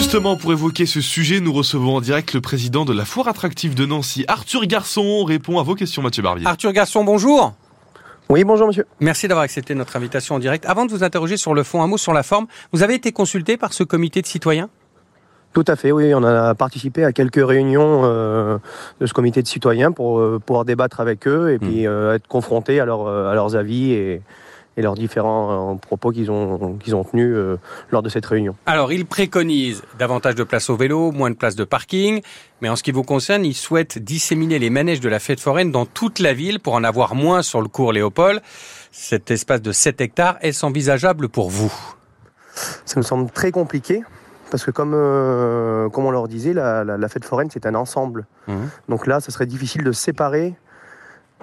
justement, 0.00 0.34
pour 0.36 0.50
évoquer 0.52 0.86
ce 0.86 1.02
sujet, 1.02 1.40
nous 1.40 1.52
recevons 1.52 1.96
en 1.96 2.00
direct 2.00 2.32
le 2.32 2.40
président 2.40 2.86
de 2.86 2.92
la 2.94 3.04
foire 3.04 3.28
attractive 3.28 3.74
de 3.74 3.84
Nancy, 3.84 4.24
Arthur 4.28 4.64
Garçon, 4.64 5.24
répond 5.24 5.58
à 5.58 5.62
vos 5.62 5.74
questions, 5.74 6.00
Mathieu 6.00 6.22
Barbier. 6.22 6.46
Arthur 6.46 6.72
Garçon, 6.72 7.04
bonjour. 7.04 7.52
Oui, 8.30 8.42
bonjour 8.44 8.66
monsieur. 8.66 8.86
Merci 9.00 9.28
d'avoir 9.28 9.44
accepté 9.44 9.74
notre 9.74 9.94
invitation 9.96 10.36
en 10.36 10.38
direct. 10.38 10.64
Avant 10.66 10.86
de 10.86 10.90
vous 10.90 11.04
interroger 11.04 11.36
sur 11.36 11.52
le 11.52 11.62
fond, 11.64 11.82
un 11.82 11.86
mot 11.86 11.98
sur 11.98 12.14
la 12.14 12.22
forme. 12.22 12.46
Vous 12.72 12.82
avez 12.82 12.94
été 12.94 13.12
consulté 13.12 13.58
par 13.58 13.74
ce 13.74 13.84
comité 13.84 14.22
de 14.22 14.26
citoyens? 14.26 14.70
Tout 15.52 15.64
à 15.66 15.76
fait, 15.76 15.92
oui. 15.92 16.14
On 16.14 16.24
a 16.24 16.54
participé 16.54 17.04
à 17.04 17.12
quelques 17.12 17.44
réunions 17.46 18.02
euh, 18.04 18.56
de 19.00 19.06
ce 19.06 19.12
comité 19.12 19.42
de 19.42 19.48
citoyens 19.48 19.92
pour 19.92 20.18
euh, 20.18 20.40
pouvoir 20.44 20.64
débattre 20.64 21.00
avec 21.00 21.26
eux 21.28 21.52
et 21.52 21.58
puis 21.58 21.86
euh, 21.86 22.14
être 22.14 22.26
confrontés 22.26 22.80
à, 22.80 22.86
leur- 22.86 23.06
à 23.06 23.34
leurs 23.34 23.54
avis 23.54 23.92
et, 23.92 24.22
et 24.80 24.82
leurs 24.82 24.94
différents 24.94 25.74
euh, 25.74 25.76
propos 25.76 26.10
qu'ils 26.10 26.30
ont, 26.30 26.78
qu'ils 26.82 26.96
ont 26.96 27.04
tenus 27.04 27.32
euh, 27.36 27.58
lors 27.90 28.02
de 28.02 28.08
cette 28.08 28.24
réunion. 28.24 28.56
Alors, 28.64 28.92
il 28.92 29.04
préconise 29.04 29.82
davantage 29.98 30.34
de 30.34 30.42
places 30.42 30.70
au 30.70 30.76
vélo, 30.76 31.12
moins 31.12 31.30
de 31.30 31.34
places 31.36 31.54
de 31.54 31.64
parking, 31.64 32.22
mais 32.62 32.70
en 32.70 32.76
ce 32.76 32.82
qui 32.82 32.90
vous 32.92 33.02
concerne, 33.02 33.44
il 33.44 33.54
souhaite 33.54 33.98
disséminer 33.98 34.58
les 34.58 34.70
manèges 34.70 35.00
de 35.00 35.08
la 35.10 35.18
fête 35.18 35.38
foraine 35.40 35.70
dans 35.70 35.84
toute 35.84 36.18
la 36.18 36.32
ville 36.32 36.60
pour 36.60 36.72
en 36.74 36.82
avoir 36.82 37.14
moins 37.14 37.42
sur 37.42 37.60
le 37.60 37.68
cours 37.68 37.92
Léopold. 37.92 38.40
Cet 38.90 39.30
espace 39.30 39.60
de 39.60 39.70
7 39.70 40.00
hectares, 40.00 40.38
est-ce 40.40 40.64
envisageable 40.64 41.28
pour 41.28 41.50
vous? 41.50 41.72
Ça 42.86 42.98
me 42.98 43.02
semble 43.02 43.30
très 43.30 43.50
compliqué 43.52 44.02
parce 44.50 44.64
que 44.64 44.70
comme, 44.72 44.94
euh, 44.94 45.88
comme 45.90 46.06
on 46.06 46.10
leur 46.10 46.26
disait, 46.26 46.52
la, 46.54 46.82
la- 46.84 46.96
la 46.96 47.08
fête 47.08 47.24
foraine, 47.24 47.48
c'est 47.52 47.66
un 47.66 47.74
ensemble. 47.76 48.26
Mhm. 48.48 48.68
Donc 48.88 49.06
là, 49.06 49.20
ce 49.20 49.30
serait 49.30 49.46
difficile 49.46 49.84
de 49.84 49.92
séparer 49.92 50.54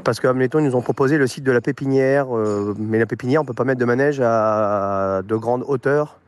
parce 0.04 0.20
que, 0.20 0.28
admettons, 0.28 0.60
ils 0.60 0.66
nous 0.66 0.76
ont 0.76 0.82
proposé 0.82 1.18
le 1.18 1.28
site 1.28 1.44
de 1.44 1.52
la 1.52 1.62
pépinière, 1.62 2.36
euh, 2.36 2.74
mais 2.78 3.00
la 3.00 3.05
pépinière, 3.05 3.42
on 3.42 3.46
peut 3.46 3.54
pas 3.54 3.64
mettre 3.64 3.80
de 3.80 3.86
manège 3.86 4.22
à 4.24 5.22
de 5.26 5.36
grande 5.36 5.64
hauteur 5.68 6.20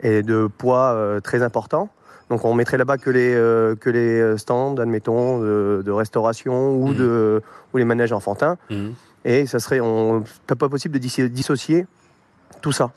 et 0.00 0.22
de 0.22 0.48
poids 0.58 0.92
euh, 0.92 1.20
très 1.20 1.42
important. 1.42 1.88
Donc 2.30 2.44
on 2.44 2.54
mettrait 2.54 2.78
là-bas 2.78 2.98
que 2.98 3.10
les, 3.10 3.34
euh, 3.34 3.74
que 3.76 3.90
les 3.90 4.38
stands, 4.38 4.76
admettons, 4.76 5.40
de, 5.40 5.82
de 5.84 5.90
restauration 5.90 6.74
ou, 6.74 6.94
de, 6.94 7.42
ou 7.72 7.76
les 7.76 7.84
manèges 7.84 8.12
enfantins. 8.12 8.56
Mhm. 8.70 8.94
Et 9.24 9.46
ça 9.46 9.58
serait 9.58 9.80
on, 9.80 10.24
pas 10.46 10.68
possible 10.68 10.98
de 10.98 11.28
dissocier 11.28 11.86
tout 12.60 12.72
ça. 12.72 12.90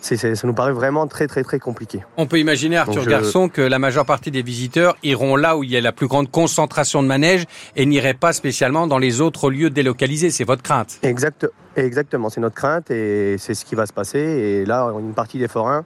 Ça 0.00 0.16
nous 0.44 0.52
paraît 0.54 0.72
vraiment 0.72 1.06
très 1.06 1.26
très 1.26 1.42
très 1.44 1.58
compliqué. 1.58 2.00
On 2.16 2.26
peut 2.26 2.38
imaginer, 2.38 2.76
Arthur 2.76 3.02
je- 3.02 3.10
Garçon, 3.10 3.48
que 3.48 3.62
la 3.62 3.78
majeure 3.78 4.04
partie 4.04 4.30
des 4.30 4.42
visiteurs 4.42 4.96
iront 5.02 5.36
là 5.36 5.56
où 5.56 5.64
il 5.64 5.70
y 5.70 5.76
a 5.76 5.80
la 5.80 5.92
plus 5.92 6.08
grande 6.08 6.30
concentration 6.30 7.02
de 7.02 7.08
manèges 7.08 7.44
et 7.76 7.86
n'iraient 7.86 8.14
pas 8.14 8.32
spécialement 8.32 8.86
dans 8.86 8.98
les 8.98 9.20
autres 9.20 9.50
lieux 9.50 9.70
délocalisés. 9.70 10.30
C'est 10.30 10.44
votre 10.44 10.62
crainte. 10.62 10.98
Exact, 11.02 11.46
exactement, 11.76 12.30
c'est 12.30 12.40
notre 12.40 12.54
crainte 12.56 12.90
et 12.90 13.36
c'est 13.38 13.54
ce 13.54 13.64
qui 13.64 13.74
va 13.74 13.86
se 13.86 13.92
passer. 13.92 14.18
Et 14.18 14.64
là, 14.64 14.92
une 14.98 15.14
partie 15.14 15.38
des 15.38 15.48
forains 15.48 15.84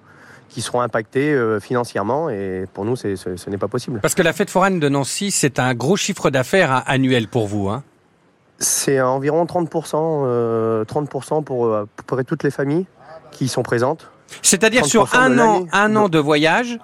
qui 0.48 0.62
seront 0.62 0.80
impactés 0.80 1.32
euh, 1.32 1.60
financièrement 1.60 2.30
et 2.30 2.64
pour 2.72 2.84
nous, 2.84 2.96
ce, 2.96 3.16
ce 3.16 3.50
n'est 3.50 3.58
pas 3.58 3.68
possible. 3.68 3.98
Parce 4.00 4.14
que 4.14 4.22
la 4.22 4.32
fête 4.32 4.48
foraine 4.48 4.78
de 4.80 4.88
Nancy, 4.88 5.30
c'est 5.30 5.58
un 5.58 5.74
gros 5.74 5.96
chiffre 5.96 6.30
d'affaires 6.30 6.72
hein, 6.72 6.82
annuel 6.86 7.28
pour 7.28 7.46
vous. 7.48 7.68
Hein. 7.68 7.82
C'est 8.58 9.00
environ 9.00 9.44
30%, 9.44 10.22
euh, 10.24 10.84
30% 10.84 11.44
pour 11.44 11.66
euh, 11.66 11.82
à 11.82 11.86
peu 11.96 12.02
près 12.16 12.24
toutes 12.24 12.42
les 12.42 12.50
familles 12.50 12.86
qui 13.36 13.48
sont 13.48 13.62
présentes. 13.62 14.10
C'est-à-dire 14.42 14.84
sur 14.86 15.04
30% 15.06 15.10
de 15.12 15.16
un 15.34 15.38
an, 15.38 15.66
un 15.72 15.96
an 15.96 16.08
de 16.08 16.18
voyage, 16.18 16.78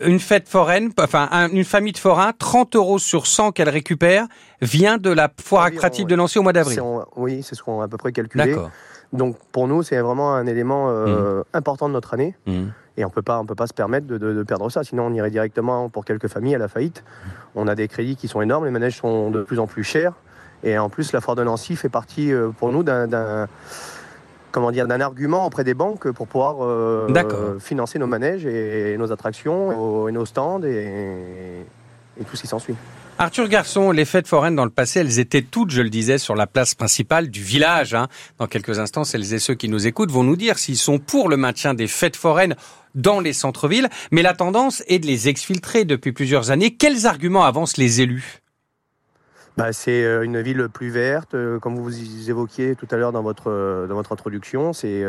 une 0.00 0.20
fête 0.20 0.48
foraine, 0.48 0.90
enfin 1.00 1.28
un- 1.32 1.48
une 1.48 1.64
famille 1.64 1.92
de 1.92 1.98
forains, 1.98 2.32
30 2.38 2.76
euros 2.76 2.98
sur 2.98 3.26
100 3.26 3.50
qu'elle 3.52 3.68
récupère, 3.68 4.26
vient 4.62 4.96
de 4.98 5.10
la 5.10 5.28
foire 5.42 5.64
attractive 5.64 6.06
de 6.06 6.14
Nancy 6.14 6.38
au 6.38 6.42
mois 6.42 6.52
d'avril. 6.52 6.80
oui, 7.16 7.42
c'est 7.42 7.54
ce 7.56 7.62
qu'on 7.62 7.80
a 7.80 7.84
à 7.84 7.88
peu 7.88 7.96
près 7.96 8.12
calculé. 8.12 8.46
D'accord. 8.54 8.70
Donc 9.12 9.36
pour 9.52 9.66
nous, 9.66 9.82
c'est 9.82 9.98
vraiment 10.00 10.34
un 10.34 10.46
élément 10.46 10.86
euh, 10.90 11.42
important 11.54 11.88
de 11.88 11.94
notre 11.94 12.14
année. 12.14 12.36
Mhm. 12.46 12.70
Et 12.98 13.04
on 13.04 13.10
peut 13.10 13.22
pas, 13.22 13.38
on 13.40 13.46
peut 13.46 13.54
pas 13.54 13.66
se 13.68 13.72
permettre 13.74 14.06
de, 14.06 14.18
de- 14.18 14.34
de 14.34 14.42
perdre 14.42 14.68
ça. 14.70 14.82
Sinon, 14.84 15.06
on 15.06 15.12
irait 15.14 15.30
directement 15.30 15.88
pour 15.88 16.04
quelques 16.04 16.28
familles 16.28 16.56
à 16.56 16.58
la 16.58 16.68
faillite. 16.68 17.04
On 17.54 17.66
a 17.68 17.74
des 17.74 17.88
crédits 17.88 18.16
qui 18.16 18.28
sont 18.28 18.40
énormes. 18.42 18.64
Les 18.66 18.70
manèges 18.72 18.98
sont 18.98 19.30
de 19.30 19.42
plus 19.42 19.58
en 19.60 19.66
plus 19.66 19.84
chers. 19.84 20.12
Et 20.64 20.76
en 20.78 20.88
plus, 20.90 21.12
la 21.12 21.20
foire 21.20 21.36
de 21.36 21.44
Nancy 21.44 21.74
fait 21.76 21.88
partie 21.88 22.32
euh, 22.32 22.50
pour 22.50 22.70
nous 22.72 22.82
d'un- 22.82 23.46
comment 24.52 24.70
dire, 24.70 24.86
d'un 24.86 25.00
argument 25.00 25.46
auprès 25.46 25.64
des 25.64 25.74
banques 25.74 26.10
pour 26.12 26.26
pouvoir 26.26 26.56
euh, 26.60 27.58
financer 27.58 27.98
nos 27.98 28.06
manèges 28.06 28.46
et, 28.46 28.96
nos 28.98 29.12
attractions 29.12 30.08
et 30.08 30.12
nos 30.12 30.26
stands 30.26 30.62
et, 30.62 31.64
et 32.20 32.24
tout 32.24 32.36
ce 32.36 32.42
qui 32.42 32.48
s'ensuit. 32.48 32.74
Arthur 33.20 33.48
Garçon, 33.48 33.90
les 33.90 34.04
fêtes 34.04 34.28
foraines 34.28 34.54
dans 34.54 34.64
le 34.64 34.70
passé, 34.70 35.00
elles 35.00 35.18
étaient 35.18 35.42
toutes, 35.42 35.70
je 35.72 35.82
le 35.82 35.90
disais, 35.90 36.18
sur 36.18 36.36
la 36.36 36.46
place 36.46 36.76
principale 36.76 37.30
du 37.30 37.42
village. 37.42 37.92
hein. 37.92 38.06
Dans 38.38 38.46
quelques 38.46 38.78
instants, 38.78 39.02
celles 39.02 39.34
et 39.34 39.40
ceux 39.40 39.54
qui 39.54 39.68
nous 39.68 39.88
écoutent 39.88 40.12
vont 40.12 40.22
nous 40.22 40.36
dire 40.36 40.56
s'ils 40.56 40.76
sont 40.76 41.00
pour 41.00 41.28
le 41.28 41.36
maintien 41.36 41.74
des 41.74 41.88
fêtes 41.88 42.14
foraines 42.14 42.54
dans 42.94 43.18
les 43.18 43.32
centres-villes. 43.32 43.88
Mais 44.12 44.22
la 44.22 44.34
tendance 44.34 44.84
est 44.86 45.00
de 45.00 45.06
les 45.06 45.28
exfiltrer 45.28 45.84
depuis 45.84 46.12
plusieurs 46.12 46.52
années. 46.52 46.76
Quels 46.76 47.06
arguments 47.06 47.44
avancent 47.44 47.76
les 47.76 48.00
élus? 48.00 48.38
Bah, 49.58 49.72
c'est 49.72 50.04
euh, 50.04 50.22
une 50.22 50.40
ville 50.40 50.68
plus 50.72 50.88
verte, 50.88 51.34
euh, 51.34 51.58
comme 51.58 51.74
vous 51.74 52.30
évoquiez 52.30 52.76
tout 52.76 52.86
à 52.92 52.96
l'heure 52.96 53.10
dans 53.10 53.24
votre, 53.24 53.50
euh, 53.50 53.88
dans 53.88 53.96
votre 53.96 54.12
introduction. 54.12 54.72
C'est 54.72 55.02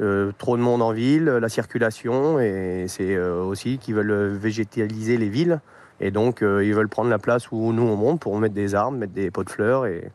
euh, 0.00 0.32
trop 0.36 0.56
de 0.56 0.62
monde 0.62 0.82
en 0.82 0.90
ville, 0.90 1.26
la 1.26 1.48
circulation, 1.48 2.40
et 2.40 2.86
c'est 2.88 3.14
euh, 3.14 3.40
aussi 3.44 3.78
qu'ils 3.78 3.94
veulent 3.94 4.32
végétaliser 4.36 5.16
les 5.16 5.28
villes. 5.28 5.60
Et 6.00 6.10
donc, 6.10 6.42
euh, 6.42 6.64
ils 6.64 6.74
veulent 6.74 6.88
prendre 6.88 7.08
la 7.08 7.20
place 7.20 7.52
où 7.52 7.72
nous 7.72 7.84
on 7.84 7.94
monte 7.94 8.18
pour 8.18 8.36
mettre 8.36 8.54
des 8.56 8.74
arbres, 8.74 8.98
mettre 8.98 9.12
des 9.12 9.30
pots 9.30 9.44
de 9.44 9.50
fleurs, 9.50 9.86
et 9.86 10.10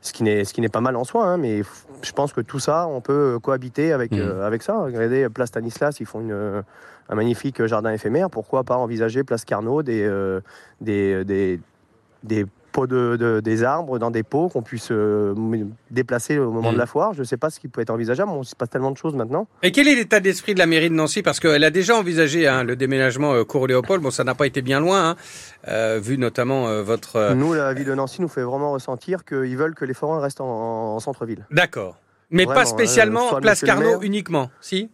ce 0.00 0.14
qui 0.14 0.22
n'est 0.22 0.46
ce 0.46 0.54
qui 0.54 0.62
n'est 0.62 0.70
pas 0.70 0.80
mal 0.80 0.96
en 0.96 1.04
soi. 1.04 1.26
hein, 1.26 1.36
mais 1.36 1.60
je 2.00 2.12
pense 2.12 2.32
que 2.32 2.40
tout 2.40 2.58
ça, 2.58 2.86
on 2.86 3.02
peut 3.02 3.38
cohabiter 3.38 3.92
avec 3.92 4.14
euh, 4.14 4.46
avec 4.46 4.62
ça. 4.62 4.80
Regardez, 4.82 5.28
Place 5.28 5.50
Stanislas, 5.50 6.00
ils 6.00 6.06
font 6.06 6.22
une, 6.22 6.62
un 7.10 7.14
magnifique 7.14 7.62
jardin 7.66 7.92
éphémère. 7.92 8.30
Pourquoi 8.30 8.64
pas 8.64 8.78
envisager 8.78 9.24
Place 9.24 9.44
Carnot 9.44 9.82
des 9.82 10.04
euh, 10.04 10.40
des, 10.80 11.22
des 11.26 11.60
des 12.22 12.46
pots 12.74 12.86
de, 12.88 13.16
de- 13.16 13.40
des 13.40 13.62
arbres 13.62 13.98
dans 14.00 14.10
des 14.10 14.24
pots 14.24 14.48
qu'on 14.48 14.62
puisse 14.62 14.88
euh, 14.90 15.32
déplacer 15.92 16.38
au 16.38 16.50
moment 16.50 16.72
de 16.72 16.78
la 16.78 16.86
foire. 16.86 17.14
Je 17.14 17.20
ne 17.20 17.24
sais 17.24 17.36
pas 17.36 17.48
ce 17.48 17.60
qui 17.60 17.68
peut 17.68 17.80
être 17.80 17.90
envisageable. 17.90 18.30
On 18.32 18.40
ne 18.40 18.44
sait 18.44 18.56
pas 18.58 18.66
tellement 18.66 18.90
de 18.90 18.96
choses 18.96 19.14
maintenant. 19.14 19.46
Et 19.62 19.70
quel 19.70 19.86
est 19.88 19.94
l'état 19.94 20.18
d'esprit 20.20 20.54
de 20.54 20.58
la 20.58 20.66
mairie 20.66 20.90
de 20.90 20.94
Nancy? 20.94 21.22
Parce 21.22 21.38
qu'elle 21.40 21.62
a 21.64 21.70
déjà 21.70 21.96
envisagé 21.96 22.48
hein, 22.48 22.64
le 22.64 22.74
déménagement 22.74 23.32
euh, 23.32 23.44
Cour-Léopold. 23.44 24.02
Bon, 24.02 24.10
ça 24.10 24.24
n'a 24.24 24.34
pas 24.34 24.46
été 24.46 24.60
bien 24.60 24.80
loin, 24.80 25.10
hein, 25.10 25.16
euh, 25.68 26.00
vu 26.02 26.18
notamment 26.18 26.66
euh, 26.68 26.82
votre... 26.82 27.32
Nous, 27.34 27.54
la 27.54 27.72
ville 27.74 27.86
de 27.86 27.94
Nancy 27.94 28.20
nous 28.20 28.28
fait 28.28 28.42
vraiment 28.42 28.72
ressentir 28.72 29.24
qu'ils 29.24 29.56
veulent 29.56 29.74
que 29.76 29.84
les 29.84 29.94
forains 29.94 30.20
restent 30.20 30.40
en, 30.40 30.46
en 30.96 31.00
centre-ville. 31.00 31.46
D'accord. 31.52 31.96
Mais 32.30 32.44
Vraiment, 32.44 32.60
pas 32.60 32.66
spécialement 32.66 33.26
euh, 33.26 33.28
soit 33.30 33.40
Place 33.40 33.62
Carnot 33.62 34.00
uniquement. 34.02 34.50
si? 34.60 34.90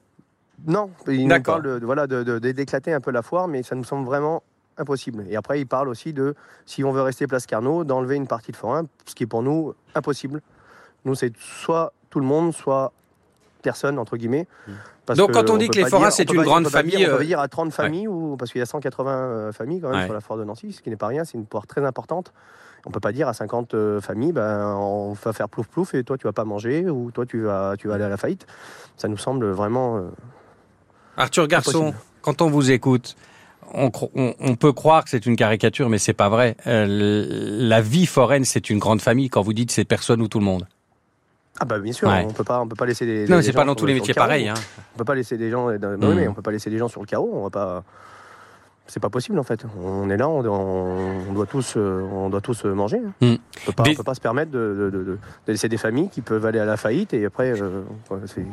Non, 0.67 0.91
ils 1.09 1.27
nous 1.27 1.35
de, 1.39 1.81
voilà, 1.83 2.07
de- 2.07 2.23
de- 2.23 2.39
de- 2.39 2.53
d'éclater 2.53 2.93
un 2.93 3.01
peu 3.01 3.11
la 3.11 3.23
foire, 3.23 3.49
mais 3.49 3.63
ça 3.63 3.75
nous 3.75 3.85
semble 3.85 4.05
vraiment 4.05 4.43
impossible. 4.81 5.25
Et 5.29 5.37
après, 5.37 5.61
ils 5.61 5.67
parlent 5.67 5.89
aussi 5.89 6.13
de, 6.13 6.35
si 6.67 6.83
on 6.85 6.93
veut 6.93 7.03
rester 7.03 7.27
place 7.27 7.47
Carnot, 7.47 7.85
d'enlever 7.85 8.17
une 8.17 8.27
partie 8.27 8.51
de 8.53 8.57
forain, 8.57 8.85
ce 9.07 9.15
qui 9.15 9.25
est 9.25 9.27
pour 9.27 9.43
nous 9.43 9.75
impossible. 9.95 10.41
Nous, 11.05 11.15
c'est 11.15 11.33
soit 11.39 11.93
tout 12.11 12.21
le 12.21 12.27
monde, 12.27 12.53
soit 12.55 12.93
personne, 13.63 13.99
entre 13.99 14.17
guillemets. 14.17 14.47
Parce 15.07 15.19
Donc, 15.19 15.33
quand 15.33 15.51
on 15.51 15.55
on 15.55 15.57
dit 15.59 15.69
que 15.69 15.77
les 15.79 15.85
forains, 15.85 16.11
c'est 16.11 16.31
une 16.31 16.43
grande 16.43 16.65
dire- 16.65 16.73
famille, 16.73 16.97
on 16.97 17.09
peut 17.09 17.15
euh, 17.15 17.19
pas 17.19 17.25
dire 17.25 17.41
à 17.41 17.49
30 17.49 17.73
familles, 17.73 18.09
ou, 18.09 18.37
parce 18.37 18.51
qu'il 18.53 18.59
y 18.59 18.63
a 18.63 18.67
180 18.67 19.11
euh, 19.13 19.53
familles 19.53 19.81
quand 19.81 19.91
même 19.91 19.99
Ouais. 20.01 20.05
sur 20.07 20.15
la 20.15 20.21
foire 20.21 20.39
de 20.39 20.45
Nancy, 20.45 20.73
ce 20.73 20.81
qui 20.83 20.89
n'est 20.91 20.97
pas 20.97 21.09
rien, 21.09 21.25
c'est 21.25 21.37
une 21.39 21.47
foire 21.51 21.67
très 21.67 21.85
importante. 21.85 22.33
On 22.87 22.91
peut 22.91 23.01
pas 23.01 23.13
dire 23.13 23.29
à 23.29 23.35
50 23.35 23.75
euh, 23.75 24.01
familles, 24.01 24.33
ben, 24.33 24.75
on 24.77 25.13
va 25.13 25.33
faire 25.35 25.51
plouf 25.51 25.67
plouf 25.69 25.93
et 25.93 26.03
toi 26.03 26.17
tu 26.17 26.27
vas 26.27 26.33
pas 26.33 26.45
manger 26.47 26.89
ou 26.89 27.11
toi 27.11 27.27
tu 27.27 27.43
vas, 27.43 27.75
tu 27.79 27.89
vas 27.89 27.95
aller 27.97 28.05
à 28.05 28.09
la 28.09 28.17
faillite. 28.17 28.47
Ça 28.97 29.07
nous 29.09 29.19
semble 29.19 29.51
vraiment 29.51 29.99
euh, 29.99 30.09
Arthur 31.19 31.47
Garçon, 31.47 31.89
Impossible. 31.89 31.99
quand 32.23 32.41
on 32.43 32.49
vous 32.49 32.71
écoute, 32.71 33.17
on, 33.75 33.89
cro- 33.89 34.11
on- 34.15 34.35
on 34.41 34.55
peut 34.57 34.73
croire 34.73 35.05
que 35.05 35.11
c'est 35.11 35.27
une 35.27 35.37
caricature, 35.37 35.89
mais 35.89 35.99
c'est 35.99 36.13
pas 36.13 36.29
vrai. 36.29 36.57
Euh, 36.67 37.27
la 37.69 37.81
vie 37.81 38.07
foraine, 38.07 38.45
c'est 38.45 38.71
une 38.71 38.79
grande 38.79 39.01
famille. 39.01 39.29
Quand 39.31 39.43
vous 39.43 39.53
dites 39.53 39.71
c'est 39.71 39.85
personne 39.85 40.21
ou 40.23 40.29
tout 40.29 40.39
le 40.39 40.45
monde. 40.45 40.67
Ah 41.61 41.65
bah 41.67 41.79
bien 41.79 41.93
sûr, 41.93 42.09
Ouais. 42.09 42.25
on 42.27 42.33
peut 42.33 42.45
pas, 42.45 42.61
on 42.61 42.67
peut 42.69 42.77
pas 42.77 42.87
laisser 42.87 43.05
des. 43.05 43.27
Non, 43.29 43.43
c'est 43.43 43.53
pas 43.53 43.65
dans 43.65 43.75
tous 43.75 43.85
le- 43.85 43.89
les 43.89 43.95
le 43.95 44.01
métiers 44.01 44.15
pareil. 44.15 44.49
Hein. 44.49 44.55
On 44.95 44.99
peut 44.99 45.05
pas 45.05 45.15
laisser 45.15 45.37
des 45.37 45.51
gens. 45.51 45.71
dans- 45.79 45.91
Mm. 45.99 46.05
oui, 46.05 46.15
mais 46.17 46.29
on 46.29 46.33
peut 46.35 46.41
pas 46.43 46.53
laisser 46.53 46.71
des 46.71 46.79
gens 46.79 46.89
sur 46.89 47.01
le 47.03 47.07
carreau. 47.07 47.31
On 47.35 47.43
va 47.45 47.51
pas. 47.51 47.85
C'est 48.93 48.99
pas 48.99 49.09
possible 49.09 49.39
en 49.39 49.45
fait. 49.45 49.65
On 49.85 50.11
est 50.11 50.17
là, 50.17 50.29
on, 50.29 50.43
doit 51.33 51.47
tous, 51.47 51.75
euh, 51.77 52.03
on 52.13 52.29
doit 52.29 52.41
tous 52.41 52.65
euh, 52.65 52.75
manger. 52.75 52.99
hein. 52.99 53.13
Mm. 53.21 53.35
On 53.79 53.83
Des- 53.85 53.91
on 53.93 53.95
peut 53.95 54.03
pas 54.03 54.15
se 54.15 54.21
permettre 54.21 54.51
de, 54.51 54.59
de- 54.59 54.91
de- 54.91 55.05
de- 55.05 55.05
de 55.13 55.19
laisser 55.53 55.69
des 55.69 55.77
familles 55.77 56.09
qui 56.09 56.23
peuvent 56.23 56.45
aller 56.45 56.59
à 56.59 56.65
la 56.65 56.77
faillite 56.77 57.15
et 57.15 57.25
après. 57.25 57.53
euh, 57.61 57.83
c'est- 58.27 58.45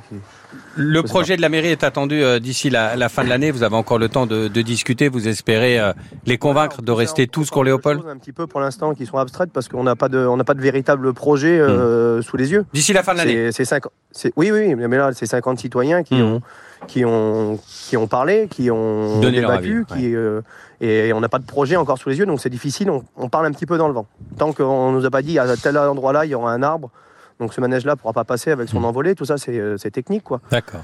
Le 0.75 1.01
projet 1.01 1.38
de 1.38 1.42
la 1.42 1.50
mairie 1.50 1.69
est 1.69 1.84
attendu 1.84 2.22
euh, 2.22 2.38
d'ici 2.39 2.69
la, 2.69 2.95
la 2.95 3.10
fin 3.10 3.24
de 3.24 3.30
l'année. 3.30 3.50
Vous 3.50 3.63
avez 3.63 3.75
encore 3.75 3.98
le 3.98 4.10
temps 4.10 4.28
de, 4.28 4.48
discuter. 4.62 5.10
Vous 5.10 5.28
espérez 5.28 5.80
euh, 5.80 5.92
les 6.28 6.38
convaincre 6.38 6.81
de 6.83 6.92
rester 6.92 7.25
tous 7.28 7.50
de 7.63 7.69
Léopold 7.69 8.01
choses 8.01 8.10
Un 8.10 8.18
petit 8.18 8.31
peu 8.31 8.45
pour 8.45 8.60
l'instant 8.60 8.94
qui 8.94 9.06
sont 9.07 9.18
abstraites 9.18 9.50
parce 9.51 9.68
qu'on 9.69 9.83
n'a 9.83 9.95
pas 9.95 10.07
de, 10.10 10.19
on 10.19 10.38
n'a 10.38 10.44
pas 10.44 10.54
de 10.54 10.62
véritable 10.62 11.13
projet 11.13 11.60
euh, 11.60 12.22
sous 12.22 12.38
les 12.38 12.51
yeux. 12.51 12.66
D'ici 12.74 12.94
la 12.94 13.01
fin 13.01 13.13
de 13.13 13.18
l'année. 13.18 13.51
C'est 13.51 13.63
c'est 13.63 13.66
50 13.66 13.92
c'est- 14.12 14.33
oui, 14.36 14.51
oui, 14.51 14.75
mais 14.75 14.98
là, 14.98 15.12
c'est 15.13 15.25
50 15.25 15.60
citoyens 15.60 16.04
qui, 16.04 16.16
Mhm. 16.16 16.22
ont, 16.24 16.42
qui, 16.86 17.04
ont, 17.06 17.58
qui 17.68 17.98
ont 17.98 18.08
parlé, 18.08 18.48
qui 18.48 18.70
ont 18.70 19.20
Donné 19.20 19.42
leur 19.42 19.52
débattu, 19.52 19.86
avis, 19.90 20.02
qui, 20.04 20.16
euh, 20.16 20.42
et 20.80 21.12
on 21.14 21.20
n'a 21.20 21.30
pas 21.30 21.40
de 21.40 21.46
projet 21.46 21.76
encore 21.76 21.98
sous 21.98 22.10
les 22.10 22.20
yeux, 22.20 22.26
donc 22.28 22.40
c'est 22.40 22.50
difficile. 22.50 22.92
On, 22.92 23.04
on 23.18 23.30
parle 23.30 23.48
un 23.48 23.52
petit 23.52 23.66
peu 23.66 23.78
dans 23.78 23.88
le 23.88 23.94
vent. 23.94 24.06
Tant 24.38 24.54
qu'on 24.54 24.92
nous 24.92 25.06
a 25.06 25.10
pas 25.10 25.22
dit 25.24 25.40
à 25.40 25.46
tel 25.58 25.78
endroit-là, 25.78 26.26
il 26.26 26.30
y 26.32 26.36
aura 26.36 26.52
un 26.52 26.62
arbre, 26.62 26.92
donc 27.40 27.54
ce 27.54 27.62
manège-là 27.62 27.96
pourra 27.96 28.14
pas 28.14 28.24
passer 28.24 28.52
avec 28.52 28.70
son 28.70 28.80
Mhm. 28.80 28.86
envolée, 28.86 29.16
tout 29.16 29.26
ça, 29.26 29.38
c'est 29.38 29.58
euh, 29.60 29.78
c'est 29.78 29.92
technique, 29.92 30.24
quoi. 30.24 30.40
D'accord. 30.52 30.82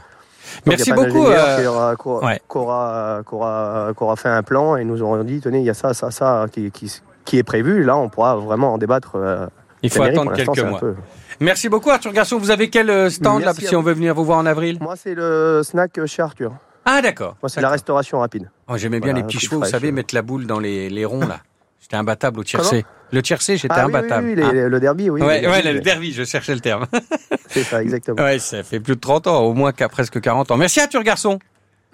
Merci 0.66 0.92
beaucoup. 0.92 1.26
euh, 1.26 1.62
qui 1.62 1.68
aura, 1.68 1.96
qui 1.96 2.08
aura- 2.08 2.26
ouais. 2.28 2.40
qui 2.50 2.58
aura- 2.58 3.20
qui 3.28 3.34
aura- 3.36 3.90
qui 3.96 4.04
aura 4.04 4.16
fait 4.16 4.30
un 4.30 4.44
plan 4.44 4.76
et 4.76 4.84
nous 4.84 5.02
auront 5.02 5.24
dit 5.24 5.40
tenez, 5.40 5.60
il 5.60 5.66
y 5.66 5.70
a 5.70 5.74
ça, 5.74 5.94
ça, 5.94 6.12
ça 6.12 6.48
qui, 6.52 6.70
qui, 6.72 6.92
qui 7.24 7.38
est 7.38 7.44
prévu. 7.44 7.84
Là, 7.84 7.96
on 7.98 8.10
pourra 8.10 8.36
vraiment 8.36 8.74
en 8.74 8.78
débattre. 8.78 9.14
euh, 9.16 9.48
il 9.84 9.90
faut 9.90 10.02
attendre 10.04 10.34
quelques 10.34 10.60
mois. 10.64 10.80
peu- 10.80 10.96
Merci 11.44 11.68
beaucoup 11.68 11.90
Arthur 11.90 12.14
Garçon. 12.14 12.38
Vous 12.38 12.52
avez 12.52 12.70
quel 12.70 12.90
euh, 12.90 13.10
stand 13.10 13.42
là 13.44 13.54
si 13.54 13.76
on 13.76 13.82
veut 13.82 13.92
venir 13.94 14.16
vous 14.16 14.24
voir 14.24 14.38
en 14.38 14.46
avril? 14.46 14.78
Moi, 14.80 14.96
c'est 14.96 15.14
le 15.14 15.60
snack 15.62 16.00
chez 16.06 16.22
Arthur. 16.22 16.54
Ah 16.86 17.02
d'accord. 17.02 17.36
Moi, 17.44 17.50
c'est 17.50 17.60
la 17.60 17.70
restauration 17.70 18.20
rapide. 18.20 18.50
Oh, 18.70 18.78
J'aimais 18.78 19.02
bien 19.02 19.12
Voilà, 19.12 19.28
les 19.28 19.34
petits 19.34 19.46
chevaux, 19.46 19.60
vous 19.60 19.66
savez, 19.66 19.90
euh. 19.90 19.92
mettre 19.92 20.16
la 20.16 20.22
boule 20.22 20.46
dans 20.48 20.60
les, 20.60 20.90
les 20.90 21.04
ronds 21.04 21.20
là. 21.28 21.40
J'étais 21.82 21.98
imbattable 21.98 22.40
au 22.40 22.46
tiercé. 22.46 22.86
Le 23.12 23.22
tiercé, 23.22 23.58
j'étais 23.58 23.74
Ah 23.78 23.86
oui, 23.88 23.92
oui, 23.94 23.98
imbattable. 24.00 24.28
oui, 24.28 24.36
les- 24.36 24.44
hein. 24.44 24.70
le 24.70 24.80
derby, 24.80 25.10
oui. 25.10 25.22
ouais, 25.22 25.42
le 25.42 25.50
ouais, 25.50 25.62
derby, 25.62 25.78
le 25.78 25.82
derby, 25.82 26.12
je 26.14 26.24
cherchais 26.24 26.54
le 26.54 26.62
terme. 26.62 26.86
C'est 27.50 27.64
ça, 27.64 27.84
exactement. 27.84 28.24
ouais, 28.24 28.40
ça 28.40 28.64
fait 28.64 28.80
plus 28.80 28.96
de 28.96 29.02
30 29.02 29.28
ans, 29.28 29.42
au 29.42 29.54
moins 29.54 29.74
qu'à 29.74 29.90
presque 29.90 30.22
40 30.22 30.50
ans. 30.52 30.56
Merci 30.58 30.80
Arthur 30.80 31.04
Garçon. 31.04 31.40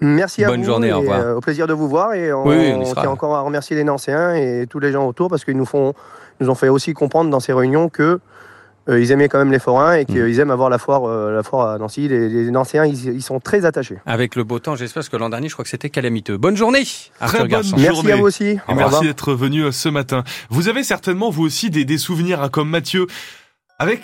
Merci 0.00 0.44
à 0.44 0.48
Bonne 0.48 0.60
vous. 0.60 0.66
journée, 0.66 0.88
et, 0.88 0.92
au 0.92 1.00
revoir. 1.00 1.18
euh, 1.20 1.34
au 1.34 1.40
plaisir 1.40 1.66
de 1.66 1.72
vous 1.72 1.88
voir 1.88 2.14
et 2.14 2.32
on, 2.32 2.46
Oui, 2.46 2.54
oui, 2.56 2.72
on 2.72 2.82
on 2.82 2.94
tient 2.94 3.10
encore 3.10 3.34
à 3.34 3.40
remercier 3.40 3.74
les 3.76 3.82
Nancéens 3.84 4.34
et 4.36 4.66
tous 4.70 4.78
les 4.78 4.92
gens 4.92 5.06
autour 5.08 5.28
parce 5.28 5.44
qu'ils 5.44 5.56
nous 5.56 5.66
font, 5.66 5.92
nous 6.40 6.48
ont 6.50 6.54
fait 6.54 6.68
aussi 6.68 6.94
comprendre 6.94 7.28
dans 7.28 7.40
ces 7.40 7.52
réunions 7.52 7.88
que 7.88 8.20
euh, 8.90 9.00
ils 9.00 9.12
aimaient 9.12 9.28
quand 9.28 9.38
même 9.38 9.52
les 9.52 9.58
forains 9.58 9.94
et 9.94 10.04
qu'ils 10.04 10.22
Mm. 10.36 10.40
aiment 10.40 10.50
avoir 10.50 10.68
la 10.68 10.78
foire, 10.78 11.04
euh, 11.08 11.32
la 11.32 11.42
foire 11.42 11.68
à 11.70 11.78
Nancy. 11.78 12.08
Les, 12.08 12.28
les 12.28 12.50
Nancéens, 12.50 12.84
ils, 12.84 13.14
ils 13.14 13.22
sont 13.22 13.40
très 13.40 13.64
attachés. 13.64 13.96
Avec 14.04 14.36
le 14.36 14.44
beau 14.44 14.58
temps, 14.58 14.76
j'espère, 14.76 15.00
parce 15.00 15.08
que 15.08 15.16
l'an 15.16 15.28
dernier, 15.30 15.48
je 15.48 15.54
crois 15.54 15.62
que 15.64 15.70
c'était 15.70 15.90
calamiteux. 15.90 16.36
Bonne 16.36 16.56
journée, 16.56 16.82
Arthur 17.20 17.40
bonne 17.40 17.48
Garçon. 17.48 17.70
journée. 17.78 17.84
Merci 17.88 18.12
à 18.12 18.16
vous 18.16 18.22
aussi. 18.26 18.44
Et 18.44 18.74
merci 18.74 19.04
d'être 19.06 19.32
venu 19.32 19.62
euh, 19.64 19.72
ce 19.72 19.88
matin. 19.88 20.24
Vous 20.50 20.68
avez 20.68 20.82
certainement 20.84 21.30
vous 21.30 21.44
aussi 21.44 21.70
des, 21.70 21.84
des 21.84 21.98
souvenirs 21.98 22.42
hein, 22.42 22.48
comme 22.50 22.68
Mathieu 22.68 23.06
avec 23.82 23.98